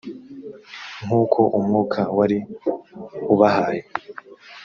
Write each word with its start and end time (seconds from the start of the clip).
nk 1.03 1.11
uko 1.21 1.41
umwuka 1.57 1.99
wari 2.17 2.37
ubahaye 3.33 3.83